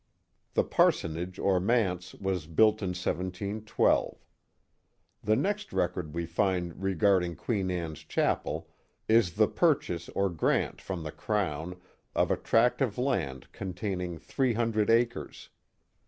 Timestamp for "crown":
11.11-11.79